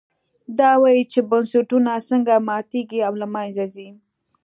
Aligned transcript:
دا 0.59 0.71
وایي 0.81 1.03
چې 1.11 1.19
بنسټونه 1.29 1.91
څنګه 2.09 2.45
ماتېږي 2.47 2.99
او 3.07 3.13
له 3.21 3.27
منځه 3.35 3.63
ځي. 3.73 3.89